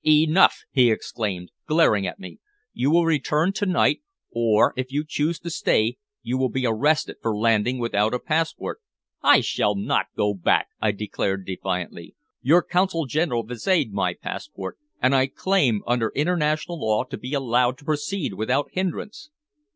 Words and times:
"Enough!" 0.03 0.63
he 0.71 0.89
exclaimed, 0.89 1.51
glaring 1.67 2.07
at 2.07 2.17
me. 2.17 2.39
"You 2.73 2.89
will 2.89 3.05
return 3.05 3.53
to 3.53 3.67
night, 3.67 4.01
or 4.33 4.73
if 4.75 4.91
you 4.91 5.05
choose 5.07 5.37
to 5.41 5.51
stay 5.51 5.97
you 6.23 6.39
will 6.39 6.49
be 6.49 6.65
arrested 6.65 7.17
for 7.21 7.37
landing 7.37 7.77
without 7.77 8.11
a 8.15 8.19
passport." 8.19 8.79
"I 9.21 9.41
shall 9.41 9.75
not 9.75 10.07
go 10.17 10.33
back!" 10.33 10.69
I 10.81 10.89
declared 10.91 11.45
defiantly. 11.45 12.15
"Your 12.41 12.63
Consul 12.63 13.05
General 13.05 13.45
viséd 13.45 13.91
my 13.91 14.15
passport, 14.15 14.79
and 14.99 15.13
I 15.13 15.27
claim, 15.27 15.83
under 15.85 16.11
international 16.15 16.79
law, 16.81 17.03
to 17.03 17.15
be 17.19 17.35
allowed 17.35 17.77
to 17.77 17.85
proceed 17.85 18.33
without 18.33 18.71
hindrance." 18.71 19.29